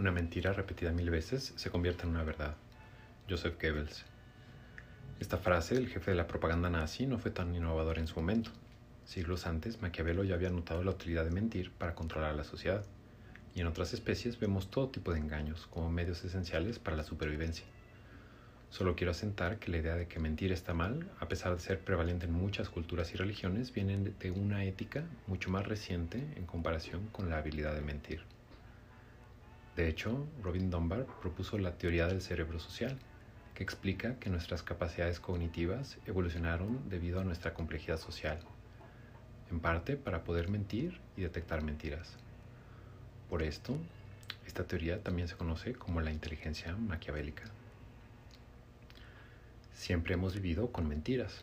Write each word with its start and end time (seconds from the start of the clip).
Una 0.00 0.12
mentira 0.12 0.54
repetida 0.54 0.92
mil 0.92 1.10
veces 1.10 1.52
se 1.56 1.68
convierte 1.68 2.04
en 2.04 2.08
una 2.08 2.24
verdad. 2.24 2.54
Joseph 3.28 3.60
Goebbels. 3.60 4.06
Esta 5.20 5.36
frase 5.36 5.74
del 5.74 5.88
jefe 5.88 6.12
de 6.12 6.16
la 6.16 6.26
propaganda 6.26 6.70
nazi 6.70 7.04
no 7.04 7.18
fue 7.18 7.30
tan 7.30 7.54
innovadora 7.54 8.00
en 8.00 8.06
su 8.06 8.14
momento. 8.14 8.50
Siglos 9.04 9.46
antes, 9.46 9.82
Maquiavelo 9.82 10.24
ya 10.24 10.36
había 10.36 10.48
notado 10.48 10.82
la 10.82 10.92
utilidad 10.92 11.26
de 11.26 11.32
mentir 11.32 11.70
para 11.72 11.94
controlar 11.94 12.30
a 12.30 12.34
la 12.34 12.44
sociedad, 12.44 12.82
y 13.54 13.60
en 13.60 13.66
otras 13.66 13.92
especies 13.92 14.40
vemos 14.40 14.70
todo 14.70 14.88
tipo 14.88 15.12
de 15.12 15.18
engaños 15.18 15.66
como 15.66 15.90
medios 15.90 16.24
esenciales 16.24 16.78
para 16.78 16.96
la 16.96 17.04
supervivencia. 17.04 17.66
Solo 18.70 18.96
quiero 18.96 19.10
asentar 19.10 19.58
que 19.58 19.70
la 19.70 19.76
idea 19.76 19.96
de 19.96 20.08
que 20.08 20.18
mentir 20.18 20.50
está 20.50 20.72
mal, 20.72 21.10
a 21.20 21.28
pesar 21.28 21.52
de 21.54 21.60
ser 21.60 21.78
prevalente 21.78 22.24
en 22.24 22.32
muchas 22.32 22.70
culturas 22.70 23.12
y 23.12 23.18
religiones, 23.18 23.74
viene 23.74 23.98
de 24.18 24.30
una 24.30 24.64
ética 24.64 25.04
mucho 25.26 25.50
más 25.50 25.68
reciente 25.68 26.26
en 26.36 26.46
comparación 26.46 27.06
con 27.12 27.28
la 27.28 27.36
habilidad 27.36 27.74
de 27.74 27.82
mentir. 27.82 28.39
De 29.80 29.88
hecho, 29.88 30.26
Robin 30.42 30.68
Dunbar 30.68 31.06
propuso 31.22 31.56
la 31.56 31.78
teoría 31.78 32.06
del 32.06 32.20
cerebro 32.20 32.58
social, 32.60 32.98
que 33.54 33.62
explica 33.62 34.18
que 34.18 34.28
nuestras 34.28 34.62
capacidades 34.62 35.20
cognitivas 35.20 35.96
evolucionaron 36.04 36.86
debido 36.90 37.18
a 37.18 37.24
nuestra 37.24 37.54
complejidad 37.54 37.98
social, 37.98 38.40
en 39.50 39.58
parte 39.58 39.96
para 39.96 40.22
poder 40.22 40.50
mentir 40.50 41.00
y 41.16 41.22
detectar 41.22 41.62
mentiras. 41.62 42.12
Por 43.30 43.42
esto, 43.42 43.78
esta 44.46 44.64
teoría 44.64 45.02
también 45.02 45.28
se 45.28 45.36
conoce 45.36 45.72
como 45.72 46.02
la 46.02 46.12
inteligencia 46.12 46.76
maquiavélica. 46.76 47.44
Siempre 49.72 50.12
hemos 50.12 50.34
vivido 50.34 50.72
con 50.72 50.88
mentiras. 50.88 51.42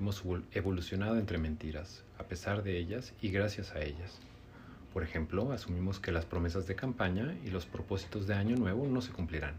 Hemos 0.00 0.24
evolucionado 0.50 1.16
entre 1.16 1.38
mentiras, 1.38 2.02
a 2.18 2.24
pesar 2.24 2.64
de 2.64 2.76
ellas 2.76 3.12
y 3.22 3.30
gracias 3.30 3.76
a 3.76 3.82
ellas. 3.82 4.18
Por 4.96 5.02
ejemplo, 5.02 5.52
asumimos 5.52 6.00
que 6.00 6.10
las 6.10 6.24
promesas 6.24 6.66
de 6.66 6.74
campaña 6.74 7.34
y 7.44 7.50
los 7.50 7.66
propósitos 7.66 8.26
de 8.26 8.32
año 8.32 8.56
nuevo 8.56 8.86
no 8.86 9.02
se 9.02 9.12
cumplirán. 9.12 9.52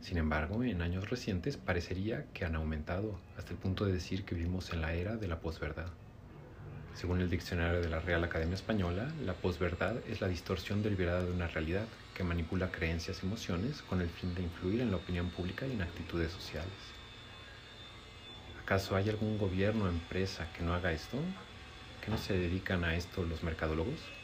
Sin 0.00 0.16
embargo, 0.16 0.62
en 0.62 0.80
años 0.80 1.10
recientes 1.10 1.56
parecería 1.56 2.24
que 2.32 2.44
han 2.44 2.54
aumentado 2.54 3.18
hasta 3.36 3.50
el 3.50 3.58
punto 3.58 3.84
de 3.84 3.92
decir 3.92 4.24
que 4.24 4.36
vivimos 4.36 4.72
en 4.72 4.80
la 4.80 4.94
era 4.94 5.16
de 5.16 5.26
la 5.26 5.40
posverdad. 5.40 5.88
Según 6.94 7.20
el 7.20 7.28
diccionario 7.28 7.80
de 7.80 7.88
la 7.88 7.98
Real 7.98 8.22
Academia 8.22 8.54
Española, 8.54 9.12
la 9.24 9.32
posverdad 9.32 9.96
es 10.08 10.20
la 10.20 10.28
distorsión 10.28 10.84
deliberada 10.84 11.24
de 11.24 11.32
una 11.32 11.48
realidad 11.48 11.88
que 12.14 12.22
manipula 12.22 12.70
creencias 12.70 13.20
y 13.20 13.26
emociones 13.26 13.82
con 13.82 14.00
el 14.00 14.08
fin 14.08 14.36
de 14.36 14.42
influir 14.42 14.82
en 14.82 14.92
la 14.92 14.98
opinión 14.98 15.30
pública 15.30 15.66
y 15.66 15.72
en 15.72 15.82
actitudes 15.82 16.30
sociales. 16.30 16.78
¿Acaso 18.62 18.94
hay 18.94 19.08
algún 19.08 19.36
gobierno 19.36 19.86
o 19.86 19.88
empresa 19.88 20.46
que 20.52 20.62
no 20.62 20.74
haga 20.74 20.92
esto? 20.92 21.18
¿Que 22.04 22.12
no 22.12 22.18
se 22.18 22.34
dedican 22.34 22.84
a 22.84 22.94
esto 22.94 23.24
los 23.24 23.42
mercadólogos? 23.42 24.17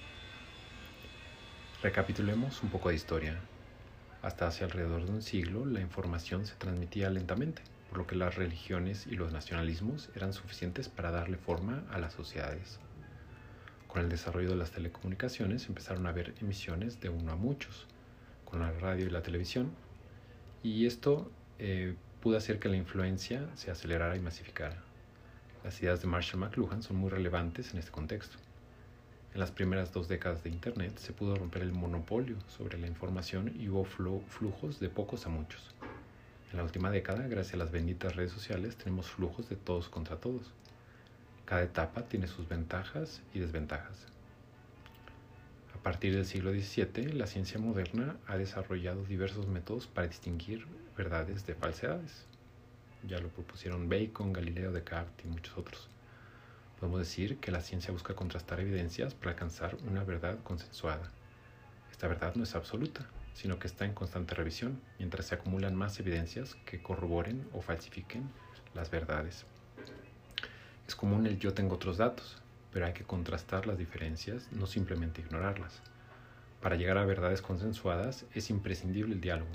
Recapitulemos 1.84 2.62
un 2.62 2.70
poco 2.70 2.88
de 2.88 2.94
historia. 2.94 3.38
Hasta 4.22 4.46
hace 4.46 4.64
alrededor 4.64 5.04
de 5.04 5.12
un 5.12 5.20
siglo 5.20 5.66
la 5.66 5.82
información 5.82 6.46
se 6.46 6.54
transmitía 6.54 7.10
lentamente, 7.10 7.60
por 7.90 7.98
lo 7.98 8.06
que 8.06 8.16
las 8.16 8.36
religiones 8.36 9.06
y 9.06 9.16
los 9.16 9.32
nacionalismos 9.32 10.08
eran 10.14 10.32
suficientes 10.32 10.88
para 10.88 11.10
darle 11.10 11.36
forma 11.36 11.84
a 11.90 11.98
las 11.98 12.14
sociedades. 12.14 12.80
Con 13.86 14.00
el 14.00 14.08
desarrollo 14.08 14.48
de 14.48 14.56
las 14.56 14.70
telecomunicaciones 14.70 15.68
empezaron 15.68 16.06
a 16.06 16.08
haber 16.08 16.32
emisiones 16.40 17.02
de 17.02 17.10
uno 17.10 17.32
a 17.32 17.36
muchos, 17.36 17.86
con 18.46 18.60
la 18.60 18.72
radio 18.72 19.04
y 19.04 19.10
la 19.10 19.22
televisión, 19.22 19.70
y 20.62 20.86
esto 20.86 21.30
eh, 21.58 21.96
pudo 22.22 22.38
hacer 22.38 22.60
que 22.60 22.70
la 22.70 22.76
influencia 22.76 23.46
se 23.56 23.70
acelerara 23.70 24.16
y 24.16 24.20
masificara. 24.20 24.82
Las 25.62 25.82
ideas 25.82 26.00
de 26.00 26.06
Marshall 26.06 26.40
McLuhan 26.40 26.82
son 26.82 26.96
muy 26.96 27.10
relevantes 27.10 27.74
en 27.74 27.78
este 27.78 27.90
contexto. 27.90 28.38
En 29.34 29.40
las 29.40 29.50
primeras 29.50 29.92
dos 29.92 30.06
décadas 30.06 30.44
de 30.44 30.50
Internet 30.50 30.96
se 30.98 31.12
pudo 31.12 31.34
romper 31.34 31.62
el 31.62 31.72
monopolio 31.72 32.36
sobre 32.46 32.78
la 32.78 32.86
información 32.86 33.52
y 33.58 33.68
hubo 33.68 33.84
flujos 33.84 34.78
de 34.78 34.88
pocos 34.88 35.26
a 35.26 35.28
muchos. 35.28 35.74
En 36.52 36.58
la 36.58 36.62
última 36.62 36.88
década, 36.92 37.26
gracias 37.26 37.54
a 37.54 37.56
las 37.56 37.72
benditas 37.72 38.14
redes 38.14 38.30
sociales, 38.30 38.76
tenemos 38.76 39.10
flujos 39.10 39.48
de 39.48 39.56
todos 39.56 39.88
contra 39.88 40.18
todos. 40.18 40.52
Cada 41.46 41.64
etapa 41.64 42.02
tiene 42.02 42.28
sus 42.28 42.48
ventajas 42.48 43.22
y 43.34 43.40
desventajas. 43.40 44.06
A 45.74 45.82
partir 45.82 46.14
del 46.14 46.26
siglo 46.26 46.52
XVII, 46.52 47.12
la 47.14 47.26
ciencia 47.26 47.58
moderna 47.58 48.16
ha 48.28 48.36
desarrollado 48.36 49.02
diversos 49.02 49.48
métodos 49.48 49.88
para 49.88 50.06
distinguir 50.06 50.64
verdades 50.96 51.44
de 51.44 51.56
falsedades. 51.56 52.24
Ya 53.02 53.18
lo 53.18 53.30
propusieron 53.30 53.88
Bacon, 53.88 54.32
Galileo, 54.32 54.70
Descartes 54.70 55.26
y 55.26 55.28
muchos 55.28 55.58
otros. 55.58 55.90
Podemos 56.84 57.00
decir 57.00 57.38
que 57.38 57.50
la 57.50 57.62
ciencia 57.62 57.92
busca 57.92 58.12
contrastar 58.14 58.60
evidencias 58.60 59.14
para 59.14 59.30
alcanzar 59.30 59.74
una 59.88 60.04
verdad 60.04 60.38
consensuada. 60.44 61.10
Esta 61.90 62.08
verdad 62.08 62.34
no 62.34 62.42
es 62.42 62.54
absoluta, 62.54 63.06
sino 63.32 63.58
que 63.58 63.68
está 63.68 63.86
en 63.86 63.94
constante 63.94 64.34
revisión, 64.34 64.82
mientras 64.98 65.24
se 65.24 65.34
acumulan 65.34 65.74
más 65.74 65.98
evidencias 65.98 66.56
que 66.66 66.82
corroboren 66.82 67.48
o 67.54 67.62
falsifiquen 67.62 68.28
las 68.74 68.90
verdades. 68.90 69.46
Es 70.86 70.94
común 70.94 71.26
el 71.26 71.38
yo 71.38 71.54
tengo 71.54 71.76
otros 71.76 71.96
datos, 71.96 72.42
pero 72.70 72.84
hay 72.84 72.92
que 72.92 73.04
contrastar 73.04 73.66
las 73.66 73.78
diferencias, 73.78 74.52
no 74.52 74.66
simplemente 74.66 75.22
ignorarlas. 75.22 75.80
Para 76.60 76.76
llegar 76.76 76.98
a 76.98 77.06
verdades 77.06 77.40
consensuadas 77.40 78.26
es 78.34 78.50
imprescindible 78.50 79.14
el 79.14 79.22
diálogo, 79.22 79.52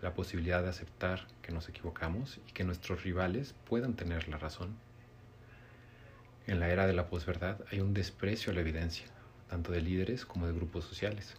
la 0.00 0.14
posibilidad 0.14 0.62
de 0.62 0.70
aceptar 0.70 1.26
que 1.42 1.52
nos 1.52 1.68
equivocamos 1.68 2.40
y 2.48 2.52
que 2.52 2.64
nuestros 2.64 3.02
rivales 3.02 3.54
puedan 3.66 3.92
tener 3.92 4.26
la 4.28 4.38
razón. 4.38 4.74
En 6.48 6.58
la 6.58 6.70
era 6.70 6.88
de 6.88 6.92
la 6.92 7.06
posverdad 7.06 7.60
hay 7.70 7.80
un 7.80 7.94
desprecio 7.94 8.50
a 8.50 8.54
la 8.54 8.62
evidencia, 8.62 9.06
tanto 9.48 9.70
de 9.70 9.80
líderes 9.80 10.26
como 10.26 10.48
de 10.48 10.52
grupos 10.52 10.84
sociales. 10.84 11.36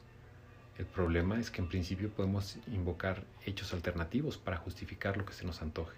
El 0.77 0.85
problema 0.85 1.39
es 1.39 1.51
que 1.51 1.61
en 1.61 1.67
principio 1.67 2.09
podemos 2.09 2.57
invocar 2.67 3.25
hechos 3.45 3.73
alternativos 3.73 4.37
para 4.37 4.57
justificar 4.57 5.17
lo 5.17 5.25
que 5.25 5.33
se 5.33 5.45
nos 5.45 5.61
antoje. 5.61 5.97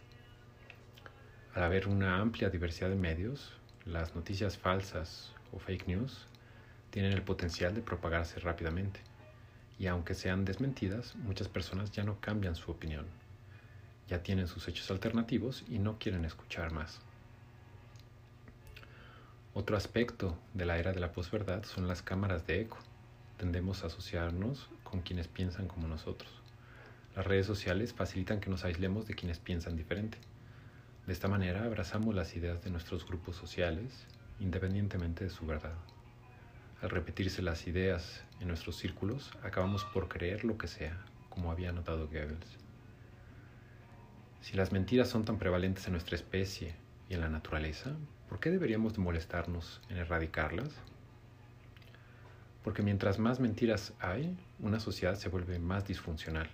Al 1.53 1.63
haber 1.63 1.87
una 1.87 2.19
amplia 2.19 2.49
diversidad 2.49 2.89
de 2.89 2.95
medios, 2.95 3.53
las 3.85 4.15
noticias 4.15 4.57
falsas 4.57 5.31
o 5.53 5.59
fake 5.59 5.87
news 5.87 6.25
tienen 6.89 7.13
el 7.13 7.21
potencial 7.21 7.75
de 7.75 7.81
propagarse 7.81 8.39
rápidamente. 8.39 9.01
Y 9.77 9.85
aunque 9.85 10.15
sean 10.15 10.45
desmentidas, 10.45 11.15
muchas 11.17 11.47
personas 11.47 11.91
ya 11.91 12.03
no 12.03 12.19
cambian 12.19 12.55
su 12.55 12.71
opinión. 12.71 13.05
Ya 14.07 14.23
tienen 14.23 14.47
sus 14.47 14.67
hechos 14.67 14.89
alternativos 14.89 15.63
y 15.69 15.77
no 15.77 15.99
quieren 15.99 16.25
escuchar 16.25 16.71
más. 16.71 17.01
Otro 19.57 19.77
aspecto 19.77 20.37
de 20.53 20.65
la 20.65 20.77
era 20.79 20.91
de 20.91 20.99
la 20.99 21.13
posverdad 21.13 21.63
son 21.63 21.87
las 21.87 22.01
cámaras 22.01 22.45
de 22.45 22.59
eco. 22.59 22.77
Tendemos 23.37 23.83
a 23.83 23.87
asociarnos 23.87 24.69
con 24.83 24.99
quienes 24.99 25.29
piensan 25.29 25.69
como 25.69 25.87
nosotros. 25.87 26.29
Las 27.15 27.25
redes 27.25 27.45
sociales 27.45 27.93
facilitan 27.93 28.41
que 28.41 28.49
nos 28.49 28.65
aislemos 28.65 29.07
de 29.07 29.13
quienes 29.13 29.39
piensan 29.39 29.77
diferente. 29.77 30.17
De 31.07 31.13
esta 31.13 31.29
manera 31.29 31.63
abrazamos 31.63 32.13
las 32.13 32.35
ideas 32.35 32.65
de 32.65 32.69
nuestros 32.69 33.07
grupos 33.07 33.37
sociales 33.37 34.05
independientemente 34.41 35.23
de 35.23 35.29
su 35.29 35.45
verdad. 35.45 35.77
Al 36.81 36.89
repetirse 36.89 37.41
las 37.41 37.65
ideas 37.65 38.25
en 38.41 38.49
nuestros 38.49 38.75
círculos, 38.75 39.31
acabamos 39.41 39.85
por 39.85 40.09
creer 40.09 40.43
lo 40.43 40.57
que 40.57 40.67
sea, 40.67 40.99
como 41.29 41.49
había 41.49 41.71
notado 41.71 42.07
Goebbels. 42.07 42.57
Si 44.41 44.57
las 44.57 44.73
mentiras 44.73 45.07
son 45.07 45.23
tan 45.23 45.37
prevalentes 45.37 45.85
en 45.85 45.93
nuestra 45.93 46.17
especie 46.17 46.75
y 47.09 47.13
en 47.13 47.21
la 47.21 47.29
naturaleza, 47.29 47.91
¿por 48.29 48.39
qué 48.39 48.49
deberíamos 48.49 48.93
de 48.93 49.01
molestarnos 49.01 49.81
en 49.89 49.97
erradicarlas? 49.97 50.69
Porque 52.63 52.81
mientras 52.81 53.19
más 53.19 53.39
mentiras 53.39 53.93
hay, 53.99 54.35
una 54.59 54.79
sociedad 54.79 55.15
se 55.15 55.29
vuelve 55.29 55.59
más 55.59 55.87
disfuncional. 55.87 56.49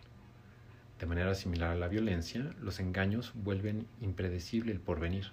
De 1.00 1.06
manera 1.06 1.34
similar 1.36 1.72
a 1.72 1.76
la 1.76 1.88
violencia, 1.88 2.54
los 2.62 2.80
engaños 2.80 3.32
vuelven 3.34 3.88
impredecible 4.02 4.72
el 4.72 4.80
porvenir, 4.80 5.32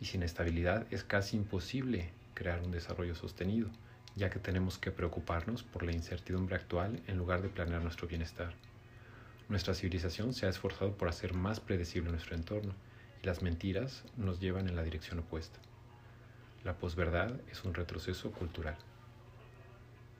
y 0.00 0.04
sin 0.04 0.22
estabilidad 0.22 0.86
es 0.90 1.02
casi 1.02 1.36
imposible 1.36 2.12
crear 2.34 2.62
un 2.62 2.70
desarrollo 2.70 3.14
sostenido, 3.14 3.68
ya 4.14 4.30
que 4.30 4.38
tenemos 4.38 4.78
que 4.78 4.92
preocuparnos 4.92 5.62
por 5.62 5.82
la 5.82 5.92
incertidumbre 5.92 6.56
actual 6.56 7.02
en 7.06 7.18
lugar 7.18 7.42
de 7.42 7.48
planear 7.48 7.82
nuestro 7.82 8.06
bienestar. 8.06 8.54
Nuestra 9.48 9.74
civilización 9.74 10.34
se 10.34 10.46
ha 10.46 10.50
esforzado 10.50 10.92
por 10.92 11.08
hacer 11.08 11.34
más 11.34 11.58
predecible 11.58 12.10
nuestro 12.10 12.36
entorno, 12.36 12.74
las 13.22 13.42
mentiras 13.42 14.04
nos 14.16 14.40
llevan 14.40 14.68
en 14.68 14.76
la 14.76 14.82
dirección 14.82 15.18
opuesta. 15.18 15.58
La 16.64 16.74
posverdad 16.78 17.40
es 17.50 17.64
un 17.64 17.74
retroceso 17.74 18.30
cultural. 18.32 18.76